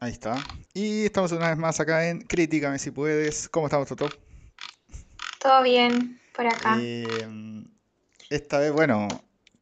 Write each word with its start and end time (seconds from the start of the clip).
Ahí 0.00 0.12
está. 0.12 0.36
Y 0.74 1.06
estamos 1.06 1.32
una 1.32 1.48
vez 1.48 1.58
más 1.58 1.80
acá 1.80 2.08
en 2.08 2.20
Críticame 2.20 2.78
si 2.78 2.92
puedes. 2.92 3.48
¿Cómo 3.48 3.66
estamos, 3.66 3.88
Toto? 3.88 4.08
Todo 5.40 5.62
bien 5.62 6.20
por 6.34 6.46
acá. 6.46 6.78
Eh, 6.80 7.26
esta 8.30 8.60
vez, 8.60 8.72
bueno, 8.72 9.08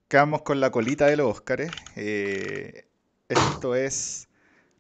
quedamos 0.09 0.43
con 0.43 0.61
la 0.61 0.71
colita 0.71 1.07
de 1.07 1.17
los 1.17 1.31
Óscares. 1.31 1.71
Eh, 1.97 2.87
esto 3.29 3.75
es 3.75 4.29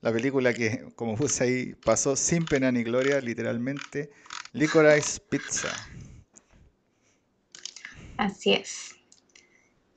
la 0.03 0.13
película 0.13 0.53
que, 0.53 0.89
como 0.95 1.17
puse 1.17 1.45
ahí, 1.45 1.75
pasó 1.85 2.17
sin 2.17 2.45
pena 2.45 2.71
ni 2.71 2.83
gloria, 2.83 3.21
literalmente. 3.21 4.11
Licorice 4.53 5.21
Pizza. 5.21 5.71
Así 8.19 8.53
es. 8.53 8.96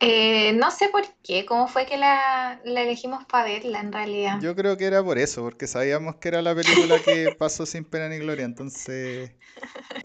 Eh, 0.01 0.53
no 0.53 0.71
sé 0.71 0.87
por 0.89 1.03
qué, 1.23 1.45
cómo 1.45 1.67
fue 1.67 1.85
que 1.85 1.97
la, 1.97 2.61
la 2.63 2.81
elegimos 2.81 3.25
para 3.25 3.43
verla 3.43 3.81
en 3.81 3.91
realidad. 3.91 4.39
Yo 4.41 4.55
creo 4.55 4.77
que 4.77 4.85
era 4.85 5.03
por 5.03 5.17
eso, 5.17 5.43
porque 5.43 5.67
sabíamos 5.67 6.15
que 6.15 6.29
era 6.29 6.41
la 6.41 6.55
película 6.55 6.99
que 7.03 7.35
pasó 7.37 7.65
sin 7.65 7.83
pena 7.83 8.07
ni 8.07 8.17
gloria, 8.17 8.45
entonces... 8.45 9.31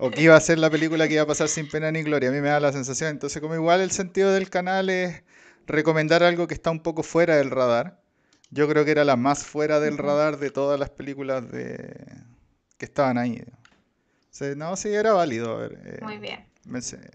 O 0.00 0.10
que 0.10 0.22
iba 0.22 0.34
a 0.34 0.40
ser 0.40 0.58
la 0.58 0.68
película 0.68 1.06
que 1.06 1.14
iba 1.14 1.22
a 1.22 1.26
pasar 1.26 1.48
sin 1.48 1.68
pena 1.68 1.92
ni 1.92 2.02
gloria, 2.02 2.30
a 2.30 2.32
mí 2.32 2.40
me 2.40 2.48
da 2.48 2.58
la 2.58 2.72
sensación. 2.72 3.10
Entonces, 3.10 3.40
como 3.40 3.54
igual 3.54 3.80
el 3.80 3.92
sentido 3.92 4.32
del 4.32 4.50
canal 4.50 4.90
es 4.90 5.22
recomendar 5.66 6.24
algo 6.24 6.48
que 6.48 6.54
está 6.54 6.70
un 6.70 6.80
poco 6.80 7.04
fuera 7.04 7.36
del 7.36 7.50
radar. 7.50 8.00
Yo 8.50 8.68
creo 8.68 8.84
que 8.84 8.90
era 8.90 9.04
la 9.04 9.16
más 9.16 9.44
fuera 9.44 9.78
del 9.78 9.98
radar 9.98 10.38
de 10.38 10.50
todas 10.50 10.78
las 10.80 10.90
películas 10.90 11.48
de... 11.50 11.94
que 12.78 12.84
estaban 12.84 13.18
ahí. 13.18 13.44
No, 14.56 14.74
sí, 14.74 14.88
era 14.88 15.12
válido, 15.12 15.56
a 15.56 15.60
ver, 15.60 15.80
eh, 15.84 15.98
Muy 16.02 16.18
bien, 16.18 16.44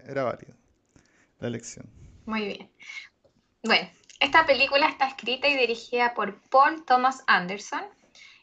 era 0.08 0.24
válido 0.24 0.54
la 1.38 1.48
elección. 1.48 1.99
Muy 2.30 2.46
bien. 2.46 2.70
Bueno, 3.64 3.90
esta 4.20 4.46
película 4.46 4.86
está 4.86 5.08
escrita 5.08 5.48
y 5.48 5.56
dirigida 5.56 6.14
por 6.14 6.40
Paul 6.48 6.84
Thomas 6.86 7.24
Anderson. 7.26 7.82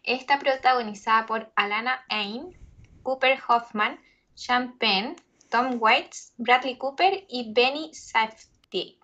Está 0.04 0.40
protagonizada 0.40 1.26
por 1.26 1.52
Alana 1.56 2.06
Ain, 2.10 2.56
Cooper 3.02 3.40
Hoffman, 3.48 4.00
Sean 4.36 4.78
Penn, 4.78 5.16
Tom 5.50 5.78
Waits, 5.80 6.34
Bradley 6.38 6.78
Cooper 6.78 7.26
y 7.30 7.54
Benny 7.54 7.94
Safdie. 7.94 9.00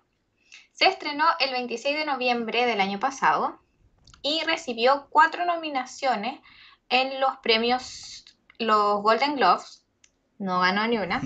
Se 0.72 0.86
estrenó 0.86 1.24
el 1.40 1.52
26 1.52 1.96
de 1.96 2.04
noviembre 2.04 2.66
del 2.66 2.80
año 2.80 3.00
pasado 3.00 3.58
y 4.22 4.42
recibió 4.44 5.06
cuatro 5.08 5.46
nominaciones 5.46 6.40
en 6.90 7.20
los 7.20 7.38
premios, 7.38 8.24
los 8.58 9.02
Golden 9.02 9.36
Globes, 9.36 9.84
no 10.38 10.60
ganó 10.60 10.86
ni 10.86 10.98
una. 10.98 11.22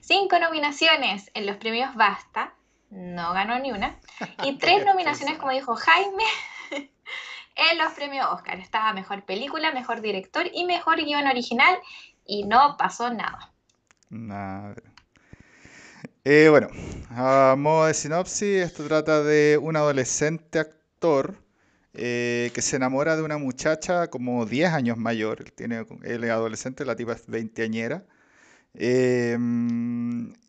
Cinco 0.00 0.38
nominaciones 0.38 1.30
en 1.34 1.46
los 1.46 1.58
premios 1.58 1.94
Basta, 1.94 2.54
no 2.90 3.32
ganó 3.32 3.58
ni 3.58 3.72
una. 3.72 3.98
Y 4.44 4.58
tres 4.58 4.84
nominaciones, 4.84 5.38
como 5.38 5.52
dijo 5.52 5.74
Jaime, 5.74 6.24
en 6.70 7.78
los 7.78 7.92
premios 7.92 8.26
Oscar. 8.30 8.58
Estaba 8.58 8.92
mejor 8.92 9.24
película, 9.24 9.72
mejor 9.72 10.00
director 10.00 10.46
y 10.52 10.64
mejor 10.64 10.96
guion 10.96 11.26
original. 11.26 11.78
Y 12.24 12.44
no 12.44 12.76
pasó 12.76 13.10
nada. 13.10 13.52
Nada. 14.10 14.74
Eh, 16.24 16.48
bueno, 16.50 16.68
a 17.10 17.54
modo 17.56 17.86
de 17.86 17.94
sinopsis, 17.94 18.62
esto 18.62 18.86
trata 18.86 19.22
de 19.22 19.58
un 19.60 19.76
adolescente 19.76 20.58
actor 20.58 21.38
eh, 21.94 22.50
que 22.54 22.60
se 22.60 22.76
enamora 22.76 23.16
de 23.16 23.22
una 23.22 23.38
muchacha 23.38 24.08
como 24.08 24.44
10 24.44 24.72
años 24.72 24.98
mayor. 24.98 25.40
Él, 25.40 25.52
tiene, 25.52 25.86
es 26.04 26.22
adolescente, 26.30 26.84
la 26.84 26.96
tipa 26.96 27.12
es 27.12 27.26
veinteañera. 27.26 28.04
Eh, 28.74 29.36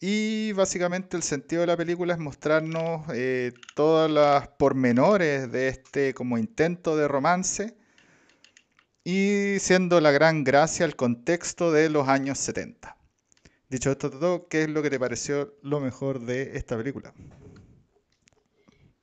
y 0.02 0.52
básicamente 0.54 1.18
el 1.18 1.24
sentido 1.24 1.62
de 1.62 1.68
la 1.68 1.78
película 1.78 2.14
es 2.14 2.20
mostrarnos 2.20 3.06
eh, 3.14 3.54
todas 3.76 4.10
las 4.10 4.48
pormenores 4.50 5.52
de 5.52 5.70
este 5.70 6.14
como 6.14 6.38
intento 6.38 6.96
de 6.96 7.08
romance 7.08 7.76
y 9.04 9.60
siendo 9.60 10.00
la 10.02 10.12
gran 10.12 10.44
gracia 10.44 10.86
el 10.86 10.96
contexto 10.96 11.72
de 11.72 11.90
los 11.90 12.08
años 12.08 12.38
70. 12.40 12.96
Dicho 13.70 13.92
esto 13.92 14.10
todo, 14.10 14.48
¿qué 14.48 14.64
es 14.64 14.70
lo 14.70 14.82
que 14.82 14.90
te 14.90 15.00
pareció 15.00 15.56
lo 15.62 15.80
mejor 15.80 16.20
de 16.22 16.58
esta 16.58 16.76
película? 16.76 17.14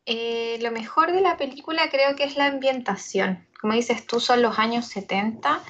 Eh, 0.06 0.58
lo 0.60 0.70
mejor 0.70 1.12
de 1.12 1.20
la 1.20 1.36
película 1.36 1.88
creo 1.90 2.14
que 2.16 2.24
es 2.24 2.36
la 2.36 2.46
ambientación. 2.46 3.46
Como 3.60 3.74
dices 3.74 4.06
tú, 4.06 4.20
son 4.20 4.42
los 4.42 4.58
años 4.58 4.86
70. 4.86 5.62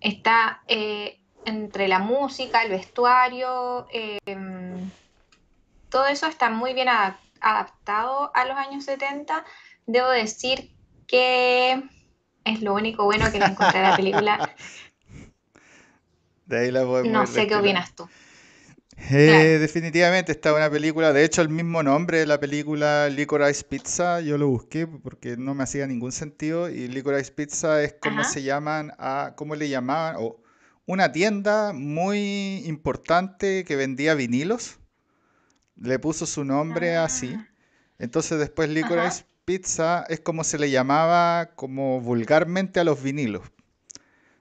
Está 0.00 0.62
eh, 0.68 1.19
entre 1.44 1.88
la 1.88 1.98
música, 1.98 2.62
el 2.62 2.70
vestuario, 2.70 3.86
eh, 3.92 4.18
todo 5.88 6.06
eso 6.06 6.26
está 6.26 6.50
muy 6.50 6.74
bien 6.74 6.88
adap- 6.88 7.18
adaptado 7.40 8.30
a 8.34 8.44
los 8.44 8.56
años 8.56 8.84
70. 8.84 9.44
Debo 9.86 10.08
decir 10.08 10.70
que 11.06 11.82
es 12.44 12.62
lo 12.62 12.74
único 12.74 13.04
bueno 13.04 13.30
que 13.32 13.38
le 13.38 13.46
encontré 13.46 13.80
a 13.80 13.90
la 13.90 13.96
película. 13.96 14.40
De 16.46 16.58
ahí 16.58 16.70
la 16.70 16.84
podemos 16.84 17.12
No 17.12 17.26
sé 17.26 17.46
qué 17.46 17.56
opinas 17.56 17.94
tú. 17.94 18.08
Eh, 19.12 19.26
Claro. 19.26 19.60
definitivamente 19.60 20.30
está 20.32 20.54
una 20.54 20.70
película, 20.70 21.12
de 21.12 21.24
hecho 21.24 21.40
el 21.42 21.48
mismo 21.48 21.82
nombre 21.82 22.18
de 22.18 22.26
la 22.26 22.38
película 22.38 23.08
Licorice 23.08 23.64
Pizza, 23.64 24.20
yo 24.20 24.36
lo 24.36 24.48
busqué 24.48 24.86
porque 24.86 25.36
no 25.36 25.54
me 25.54 25.62
hacía 25.64 25.86
ningún 25.86 26.12
sentido 26.12 26.68
y 26.68 26.86
Licorice 26.86 27.32
Pizza 27.32 27.82
es 27.82 27.94
como 27.94 28.20
Ajá. 28.20 28.30
se 28.30 28.42
llaman 28.42 28.92
a, 28.98 29.32
¿cómo 29.36 29.54
le 29.56 29.68
llamaban? 29.68 30.16
O 30.18 30.39
una 30.90 31.12
tienda 31.12 31.72
muy 31.72 32.64
importante 32.66 33.64
que 33.64 33.76
vendía 33.76 34.14
vinilos, 34.14 34.78
le 35.76 35.98
puso 36.00 36.26
su 36.26 36.44
nombre 36.44 36.96
así, 36.96 37.34
Ah, 37.36 37.46
entonces 37.98 38.38
después 38.38 38.68
ajá. 38.68 38.74
Licorice 38.74 39.24
Pizza 39.44 40.04
es 40.08 40.20
como 40.20 40.42
se 40.42 40.58
le 40.58 40.70
llamaba 40.70 41.50
como 41.54 42.00
vulgarmente 42.00 42.80
a 42.80 42.84
los 42.84 43.00
vinilos, 43.02 43.42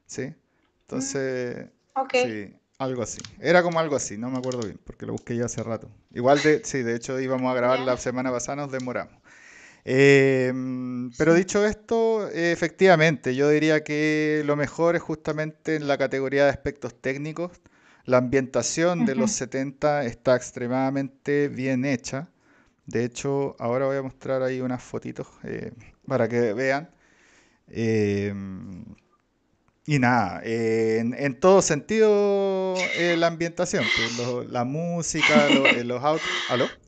¿sí? 0.08 0.24
Mm, 0.24 0.36
Entonces... 0.82 1.70
ok. 1.96 2.14
Sí, 2.14 2.54
algo 2.80 3.04
así. 3.04 3.20
Era 3.40 3.62
como 3.62 3.80
algo 3.80 3.96
así, 3.96 4.18
no 4.18 4.32
me 4.32 4.40
acuerdo 4.40 4.62
bien, 4.62 4.80
porque 4.84 5.06
lo 5.06 5.14
busqué 5.14 5.36
ya 5.36 5.46
hace 5.46 5.62
rato. 5.62 5.88
Igual 6.14 6.42
de, 6.42 6.62
sí, 6.66 6.82
de 6.82 6.96
hecho 6.96 7.20
íbamos 7.20 7.52
a 7.52 7.56
grabar 7.56 7.80
la 7.80 7.98
semana 7.98 8.32
pasada, 8.32 8.56
nos 8.64 8.72
demoramos. 8.72 9.14
Eh, 9.92 10.52
mm, 10.54 11.12
pero 11.18 11.34
dicho 11.34 11.66
esto, 11.66 12.28
efectivamente, 12.30 13.36
yo 13.36 13.50
diría 13.50 13.84
que 13.84 14.44
lo 14.46 14.56
mejor 14.56 14.96
es 14.96 15.02
justamente 15.02 15.76
en 15.76 15.88
la 15.88 15.98
categoría 15.98 16.44
de 16.46 16.52
aspectos 16.52 16.94
técnicos. 17.02 17.52
La 18.06 18.18
ambientación 18.18 19.06
de 19.06 19.16
los 19.16 19.32
Ujú. 19.32 19.32
70 19.32 20.06
está 20.06 20.36
extremadamente 20.36 21.48
bien 21.50 21.86
hecha. 21.86 22.30
De 22.86 23.04
hecho, 23.06 23.56
ahora 23.60 23.86
voy 23.88 23.98
a 23.98 24.02
mostrar 24.04 24.44
ahí 24.44 24.62
unas 24.62 24.84
fotitos 24.84 25.28
eh, 25.44 25.72
para 26.08 26.28
que 26.30 26.54
vean. 26.54 26.90
Eh, 27.70 28.34
y 29.86 29.98
nada, 30.00 30.42
eh, 30.44 31.00
en, 31.00 31.14
en 31.16 31.40
todo 31.40 31.62
sentido 31.62 32.92
eh, 32.94 33.16
la 33.18 33.28
ambientación, 33.28 33.90
pues, 33.90 34.12
lo- 34.12 34.44
la 34.44 34.64
música, 34.64 35.50
lo- 35.50 35.74
eh, 35.74 35.84
los 35.84 36.04
autos. 36.04 36.32
¿Aló? 36.48 36.80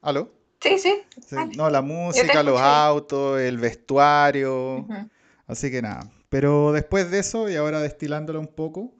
¿Aló? 0.00 0.32
Sí, 0.64 0.78
sí, 0.78 1.02
Sí, 1.26 1.36
vale. 1.36 1.54
no, 1.56 1.68
la 1.68 1.82
música, 1.82 2.42
los 2.42 2.58
autos, 2.58 3.38
el 3.38 3.58
vestuario, 3.58 4.86
así 5.46 5.70
que 5.70 5.82
nada. 5.82 6.10
Pero 6.30 6.72
después 6.72 7.10
de 7.10 7.18
eso, 7.18 7.50
y 7.50 7.56
ahora 7.56 7.80
destilándolo 7.80 8.40
un 8.40 8.48
poco, 8.48 8.94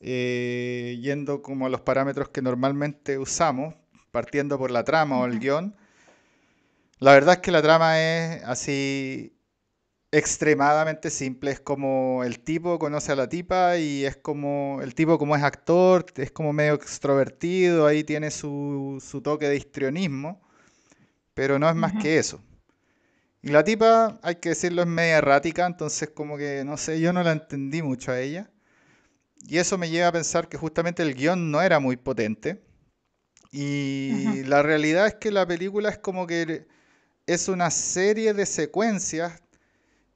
eh, 0.00 0.98
yendo 1.00 1.40
como 1.40 1.66
a 1.66 1.68
los 1.68 1.82
parámetros 1.82 2.30
que 2.30 2.42
normalmente 2.42 3.16
usamos, 3.16 3.74
partiendo 4.10 4.58
por 4.58 4.72
la 4.72 4.82
trama 4.82 5.20
o 5.20 5.26
el 5.26 5.38
guion, 5.38 5.76
la 6.98 7.12
verdad 7.12 7.34
es 7.34 7.40
que 7.40 7.52
la 7.52 7.62
trama 7.62 8.00
es 8.00 8.42
así 8.44 9.36
extremadamente 10.12 11.10
simple. 11.10 11.52
Es 11.52 11.60
como 11.60 12.22
el 12.24 12.40
tipo 12.40 12.78
conoce 12.80 13.12
a 13.12 13.16
la 13.16 13.28
tipa 13.28 13.76
y 13.78 14.04
es 14.04 14.16
como 14.16 14.80
el 14.82 14.94
tipo 14.96 15.18
como 15.18 15.36
es 15.36 15.42
actor, 15.44 16.06
es 16.16 16.30
como 16.32 16.52
medio 16.52 16.74
extrovertido, 16.74 17.86
ahí 17.86 18.04
tiene 18.04 18.30
su, 18.32 19.02
su 19.04 19.22
toque 19.22 19.48
de 19.48 19.56
histrionismo, 19.56 20.40
pero 21.34 21.58
no 21.58 21.68
es 21.68 21.74
más 21.74 21.92
que 22.00 22.18
eso. 22.18 22.40
Y 23.42 23.48
la 23.50 23.62
tipa, 23.62 24.18
hay 24.22 24.36
que 24.36 24.50
decirlo, 24.50 24.82
es 24.82 24.88
media 24.88 25.18
errática, 25.18 25.66
entonces 25.66 26.08
como 26.08 26.38
que, 26.38 26.62
no 26.64 26.78
sé, 26.78 26.98
yo 27.00 27.12
no 27.12 27.22
la 27.22 27.32
entendí 27.32 27.82
mucho 27.82 28.10
a 28.10 28.20
ella. 28.20 28.50
Y 29.46 29.58
eso 29.58 29.76
me 29.76 29.90
lleva 29.90 30.08
a 30.08 30.12
pensar 30.12 30.48
que 30.48 30.56
justamente 30.56 31.02
el 31.02 31.14
guion 31.14 31.50
no 31.50 31.60
era 31.60 31.78
muy 31.78 31.96
potente. 31.96 32.62
Y 33.52 34.42
la 34.44 34.62
realidad 34.62 35.06
es 35.06 35.16
que 35.16 35.30
la 35.30 35.46
película 35.46 35.90
es 35.90 35.98
como 35.98 36.26
que 36.26 36.66
es 37.26 37.48
una 37.48 37.70
serie 37.70 38.32
de 38.32 38.46
secuencias 38.46 39.42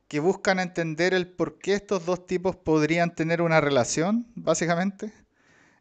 que 0.08 0.20
buscan 0.20 0.58
entender 0.58 1.12
el 1.12 1.28
por 1.28 1.58
qué 1.58 1.74
estos 1.74 2.06
dos 2.06 2.26
tipos 2.26 2.56
podrían 2.56 3.14
tener 3.14 3.42
una 3.42 3.60
relación, 3.60 4.26
básicamente. 4.34 5.12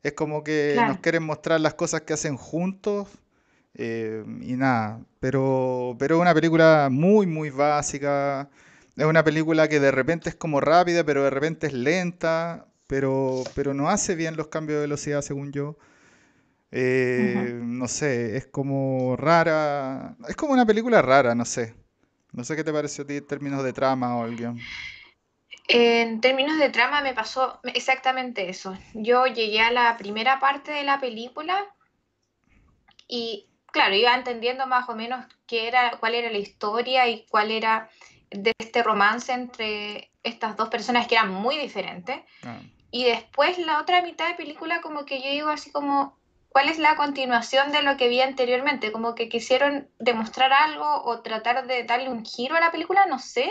Es 0.04 0.13
como 0.13 0.44
que 0.44 0.75
nos 0.86 1.00
quieren 1.00 1.24
mostrar 1.24 1.62
las 1.62 1.75
cosas 1.75 2.01
que 2.01 2.13
hacen 2.13 2.36
juntos 2.36 3.07
eh, 3.77 4.24
y 4.41 4.53
nada. 4.53 5.00
Pero, 5.19 5.95
pero 6.00 6.15
es 6.15 6.21
una 6.21 6.33
película 6.33 6.89
muy, 6.91 7.27
muy 7.27 7.50
básica. 7.50 8.50
Es 8.95 9.06
una 9.06 9.24
película 9.24 9.68
que 9.68 9.79
de 9.79 9.91
repente 9.91 10.29
es 10.29 10.35
como 10.35 10.59
rápida, 10.59 11.03
pero 11.03 11.24
de 11.24 11.29
repente 11.29 11.68
es 11.68 11.74
lenta. 11.74 12.65
Pero, 12.88 13.44
pero 13.53 13.74
no 13.74 13.89
hace 13.89 14.15
bien 14.15 14.38
los 14.38 14.47
cambios 14.47 14.77
de 14.77 14.81
velocidad, 14.81 15.21
según 15.21 15.51
yo. 15.51 15.77
Eh, 16.71 17.59
no 17.63 17.88
sé, 17.88 18.38
es 18.38 18.47
como 18.47 19.15
rara. 19.15 20.15
Es 20.27 20.35
como 20.35 20.53
una 20.53 20.65
película 20.65 21.01
rara, 21.01 21.35
no 21.35 21.45
sé. 21.45 21.75
No 22.31 22.44
sé 22.44 22.56
qué 22.56 22.63
te 22.63 22.73
pareció 22.73 23.03
a 23.03 23.07
ti 23.07 23.18
en 23.18 23.27
términos 23.27 23.63
de 23.63 23.73
trama 23.73 24.18
o 24.18 24.25
el 24.25 24.35
guion. 24.35 24.59
En 25.69 26.21
términos 26.21 26.57
de 26.57 26.69
trama 26.69 27.01
me 27.01 27.13
pasó 27.13 27.59
exactamente 27.63 28.50
eso. 28.50 28.77
Yo 28.94 29.25
llegué 29.27 29.59
a 29.59 29.71
la 29.71 29.97
primera 29.97 30.39
parte 30.39 30.71
de 30.71 30.83
la 30.83 31.00
película 31.00 31.65
y 33.07 33.50
claro, 33.77 33.95
iba 33.95 34.15
entendiendo 34.15 34.65
más 34.65 34.89
o 34.89 34.95
menos 34.95 35.24
qué 35.45 35.68
era, 35.68 35.91
cuál 36.00 36.15
era 36.15 36.31
la 36.31 36.39
historia 36.39 37.07
y 37.07 37.25
cuál 37.29 37.51
era 37.51 37.89
de 38.31 38.51
este 38.57 38.81
romance 38.81 39.31
entre 39.31 40.12
estas 40.24 40.57
dos 40.57 40.69
personas 40.69 41.07
que 41.07 41.15
eran 41.15 41.31
muy 41.31 41.57
diferentes. 41.57 42.18
Ah. 42.44 42.59
Y 42.89 43.06
después 43.06 43.57
la 43.59 43.79
otra 43.79 44.01
mitad 44.01 44.27
de 44.29 44.33
película 44.33 44.81
como 44.81 45.06
que 45.06 45.21
yo 45.21 45.29
digo 45.29 45.50
así 45.50 45.71
como, 45.71 46.18
¿cuál 46.50 46.69
es 46.69 46.79
la 46.79 46.95
continuación 46.95 47.71
de 47.71 47.83
lo 47.83 47.97
que 47.97 48.07
vi 48.07 48.21
anteriormente? 48.21 48.91
Como 48.91 49.13
que 49.13 49.29
quisieron 49.29 49.88
demostrar 50.00 50.51
algo 50.53 51.03
o 51.03 51.21
tratar 51.21 51.68
de 51.68 51.83
darle 51.83 52.09
un 52.09 52.25
giro 52.25 52.56
a 52.56 52.59
la 52.59 52.71
película, 52.71 53.06
no 53.06 53.19
sé 53.19 53.47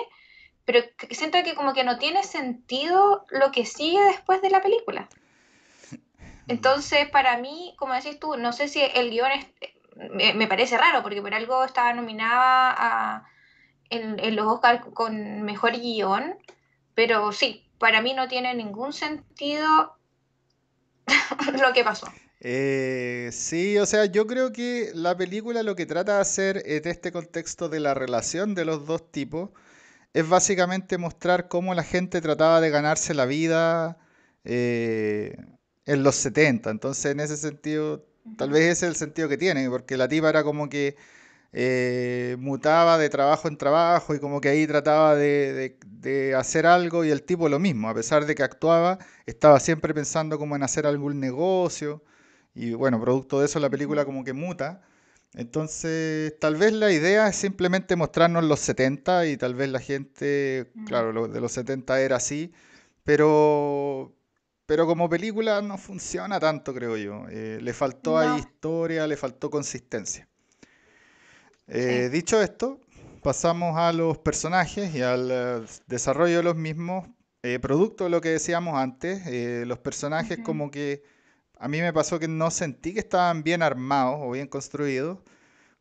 pero 0.67 0.81
siento 1.11 1.39
que 1.45 1.55
como 1.55 1.73
que 1.73 1.85
no 1.85 1.97
tiene 1.97 2.25
sentido 2.25 3.25
lo 3.31 3.53
que 3.53 3.65
sigue 3.65 4.03
después 4.03 4.43
de 4.43 4.51
la 4.51 4.61
película. 4.61 5.09
Entonces, 6.49 7.09
para 7.09 7.39
mí, 7.39 7.75
como 7.79 7.95
decís 7.95 8.19
tú, 8.19 8.37
no 8.37 8.53
sé 8.53 8.69
si 8.69 8.83
el 8.83 9.11
guion 9.11 9.31
me, 9.97 10.47
parece 10.47 10.77
raro, 10.77 11.03
porque 11.03 11.23
por 11.23 11.35
algo 11.35 11.65
estaba 11.65 11.93
nominada 11.93 12.75
a, 12.77 13.25
en, 13.91 14.37
los 14.37 14.47
Oscars 14.47 14.85
con 14.93 15.43
mejor 15.43 15.73
guion, 15.73 16.37
pero 16.95 17.33
sí, 17.33 17.69
para 17.79 18.01
mí 18.03 18.15
no 18.15 18.29
tiene 18.29 18.55
ningún 18.55 18.93
sentido 18.93 19.97
lo 21.61 21.73
que 21.73 21.85
pasó. 21.85 22.07
Eh, 22.41 23.31
sí, 23.33 23.79
o 23.79 23.87
sea, 23.87 24.05
yo 24.07 24.27
creo 24.27 24.53
que 24.53 24.91
la 24.95 25.17
película 25.17 25.63
lo 25.63 25.75
que 25.75 25.87
trata 25.87 26.17
de 26.17 26.21
hacer 26.21 26.63
en 26.67 26.87
este 26.87 27.11
contexto 27.11 27.69
de 27.69 27.81
la 27.81 27.95
relación 27.95 28.55
de 28.55 28.65
los 28.65 28.87
dos 28.87 29.11
tipos 29.11 29.51
es 30.13 30.29
básicamente 30.29 30.99
mostrar 30.99 31.49
cómo 31.49 31.75
la 31.75 31.83
gente 31.83 32.21
trataba 32.21 32.61
de 32.61 32.71
ganarse 32.71 33.15
la 33.15 33.27
vida 33.27 33.99
eh, 34.45 35.37
en 35.87 36.03
los 36.03 36.17
70. 36.17 36.71
Entonces, 36.71 37.13
en 37.13 37.21
ese 37.21 37.37
sentido, 37.37 38.07
tal 38.37 38.51
vez 38.51 38.63
ese 38.63 38.87
es 38.87 38.91
el 38.91 38.97
sentido 38.97 39.29
que 39.29 39.39
tiene, 39.39 39.69
porque 39.71 39.97
la 39.97 40.09
tipa 40.09 40.29
era 40.29 40.45
como 40.45 40.69
que 40.69 40.97
eh, 41.53 42.37
mutaba 42.39 42.99
de 42.99 43.09
trabajo 43.09 43.49
en 43.49 43.57
trabajo 43.57 44.15
y 44.15 44.19
como 44.19 44.41
que 44.41 44.49
ahí 44.51 44.67
trataba 44.67 45.15
de, 45.15 45.77
hacer 46.37 46.67
algo 46.67 47.05
y 47.05 47.11
el 47.11 47.23
tipo 47.23 47.49
lo 47.49 47.59
mismo, 47.59 47.89
a 47.89 47.95
pesar 47.95 48.27
de 48.27 48.35
que 48.35 48.43
actuaba, 48.43 48.99
estaba 49.27 49.59
siempre 49.59 49.95
pensando 49.95 50.39
como 50.39 50.55
en 50.55 50.63
hacer 50.63 50.87
algún 50.87 51.19
negocio 51.19 52.03
y 52.55 52.75
bueno, 52.75 53.01
producto 53.01 53.41
de 53.41 53.47
eso 53.47 53.59
la 53.61 53.71
película 53.71 54.05
como 54.05 54.23
que 54.25 54.33
muta. 54.33 54.83
Entonces, 55.35 56.39
tal 56.39 56.57
vez 56.57 56.73
la 56.73 56.93
idea 56.93 57.29
es 57.29 57.37
simplemente 57.37 57.97
mostrarnos 57.97 58.45
los 58.45 58.61
70 58.61 59.27
y 59.27 59.37
tal 59.37 59.55
vez 59.55 59.69
la 59.71 59.81
gente, 59.81 60.71
claro, 60.87 61.13
lo 61.13 61.29
de 61.29 61.41
los 61.41 61.53
70 61.53 62.01
era 62.01 62.17
así, 62.17 62.53
pero, 63.05 64.16
pero 64.67 64.87
como 64.87 65.09
película 65.09 65.63
no 65.63 65.79
funciona 65.79 66.39
tanto, 66.41 66.75
creo 66.75 66.97
yo. 66.97 67.27
Eh, 67.31 67.59
le 67.63 67.73
faltó 67.73 68.19
ahí 68.19 68.41
historia, 68.41 69.07
le 69.07 69.17
faltó 69.17 69.51
consistencia. 69.51 70.29
Eh, 71.69 72.11
dicho 72.13 72.41
esto, 72.41 72.81
pasamos 73.23 73.77
a 73.79 73.93
los 73.93 74.19
personajes 74.19 74.95
y 74.95 75.03
al 75.03 75.31
eh, 75.31 75.67
desarrollo 75.87 76.39
de 76.39 76.43
los 76.43 76.57
mismos. 76.57 77.07
producto 77.63 78.05
de 78.05 78.11
lo 78.11 78.21
que 78.21 78.31
decíamos 78.31 78.75
antes, 78.75 79.23
los 79.67 79.79
personajes 79.79 80.39
como 80.43 80.71
que 80.73 81.05
a 81.59 81.69
mí 81.69 81.81
me 81.81 81.93
pasó 81.93 82.19
que 82.19 82.29
no 82.29 82.51
sentí 82.51 82.93
que 82.93 83.01
estaban 83.01 83.43
bien 83.43 83.63
armados 83.63 84.19
o 84.21 84.31
bien 84.33 84.47
construidos. 84.47 85.19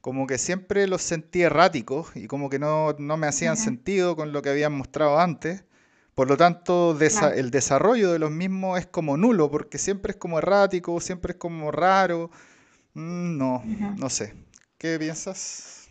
Como 0.02 0.28
que 0.28 0.38
siempre 0.38 0.88
los 0.88 1.02
sentí 1.02 1.42
erráticos 1.42 2.16
y 2.16 2.28
como 2.28 2.50
que 2.50 2.60
no, 2.60 2.96
me 3.00 3.28
hacían 3.28 3.58
sentido 3.58 4.16
con 4.16 4.32
lo 4.32 4.42
que 4.42 4.50
habían 4.50 4.74
mostrado 4.74 5.20
antes. 5.20 5.64
Por 6.16 6.30
lo 6.30 6.38
tanto, 6.38 6.98
el 7.00 7.52
desarrollo 7.52 8.12
de 8.12 8.20
los 8.20 8.32
mismos 8.32 8.80
es 8.80 8.88
como 8.88 9.18
nulo, 9.18 9.52
porque 9.52 9.78
siempre 9.78 10.12
es 10.12 10.18
como 10.18 10.40
errático, 10.40 11.00
siempre 11.02 11.34
es 11.34 11.38
como 11.38 11.72
raro. 11.72 12.32
Mm, 12.94 13.38
no, 13.38 13.62
no 13.98 14.10
sé. 14.10 14.34
¿Qué 14.78 14.98
piensas? 14.98 15.90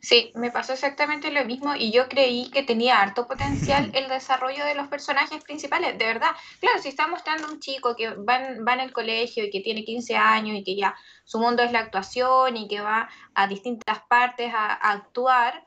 Sí, 0.00 0.32
me 0.36 0.50
pasó 0.50 0.72
exactamente 0.72 1.30
lo 1.30 1.44
mismo 1.44 1.74
y 1.74 1.90
yo 1.90 2.08
creí 2.08 2.50
que 2.50 2.62
tenía 2.62 3.00
harto 3.00 3.26
potencial 3.26 3.90
el 3.94 4.08
desarrollo 4.08 4.64
de 4.64 4.74
los 4.74 4.88
personajes 4.88 5.42
principales, 5.42 5.98
de 5.98 6.04
verdad. 6.04 6.30
Claro, 6.60 6.80
si 6.80 6.88
está 6.88 7.08
mostrando 7.08 7.48
un 7.48 7.60
chico 7.60 7.96
que 7.96 8.10
va 8.14 8.36
en, 8.36 8.64
va 8.66 8.74
en 8.74 8.80
el 8.80 8.92
colegio 8.92 9.44
y 9.44 9.50
que 9.50 9.60
tiene 9.60 9.84
15 9.84 10.16
años 10.16 10.56
y 10.56 10.64
que 10.64 10.76
ya 10.76 10.94
su 11.24 11.38
mundo 11.38 11.62
es 11.62 11.72
la 11.72 11.80
actuación 11.80 12.56
y 12.56 12.68
que 12.68 12.80
va 12.80 13.08
a 13.34 13.46
distintas 13.48 14.00
partes 14.08 14.52
a, 14.54 14.74
actuar 14.74 15.66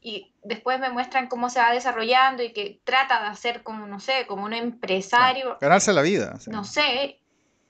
y 0.00 0.32
después 0.42 0.78
me 0.80 0.90
muestran 0.90 1.28
cómo 1.28 1.50
se 1.50 1.60
va 1.60 1.72
desarrollando 1.72 2.42
y 2.42 2.52
que 2.52 2.80
trata 2.84 3.20
de 3.22 3.28
hacer 3.28 3.62
como, 3.62 3.86
no 3.86 4.00
sé, 4.00 4.26
como 4.26 4.44
un 4.44 4.54
empresario. 4.54 5.58
ganarse 5.60 5.92
la 5.92 6.02
vida. 6.02 6.38
No 6.46 6.64
sé, 6.64 7.20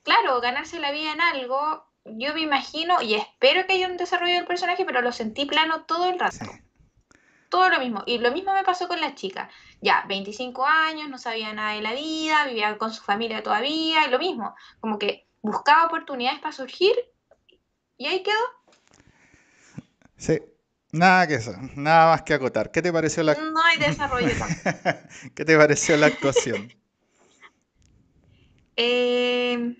claro, 0.03 0.39
ganarse 0.41 0.79
la 0.79 0.91
vida 0.91 1.11
en 1.11 1.21
algo 1.21 1.89
yo 2.05 2.33
me 2.33 2.41
imagino 2.41 3.01
y 3.01 3.15
espero 3.15 3.65
que 3.65 3.73
haya 3.73 3.87
un 3.87 3.97
desarrollo 3.97 4.33
del 4.33 4.45
personaje, 4.45 4.85
pero 4.85 5.01
lo 5.01 5.11
sentí 5.11 5.45
plano 5.45 5.83
todo 5.83 6.09
el 6.09 6.19
rato. 6.19 6.45
Todo 7.49 7.69
lo 7.69 7.79
mismo. 7.79 8.03
Y 8.05 8.19
lo 8.19 8.31
mismo 8.31 8.53
me 8.53 8.63
pasó 8.63 8.87
con 8.87 9.01
la 9.01 9.15
chica. 9.15 9.49
Ya, 9.81 10.05
25 10.07 10.65
años, 10.65 11.09
no 11.09 11.17
sabía 11.17 11.53
nada 11.53 11.73
de 11.73 11.81
la 11.81 11.93
vida, 11.93 12.45
vivía 12.47 12.77
con 12.77 12.93
su 12.93 13.03
familia 13.03 13.43
todavía, 13.43 14.05
y 14.07 14.11
lo 14.11 14.19
mismo. 14.19 14.55
Como 14.79 14.99
que 14.99 15.27
buscaba 15.41 15.85
oportunidades 15.85 16.39
para 16.39 16.51
surgir 16.51 16.95
y 17.97 18.07
ahí 18.07 18.23
quedó. 18.23 18.37
Sí, 20.17 20.39
nada 20.91 21.27
que 21.27 21.35
eso, 21.35 21.55
nada 21.75 22.11
más 22.11 22.23
que 22.23 22.33
acotar. 22.33 22.71
¿Qué 22.71 22.81
te 22.81 22.91
pareció 22.91 23.23
la 23.23 23.35
No 23.35 23.63
hay 23.63 23.77
desarrollo. 23.77 24.29
¿Qué 25.35 25.45
te 25.45 25.57
pareció 25.57 25.97
la 25.97 26.07
actuación? 26.07 26.73
eh... 28.75 29.75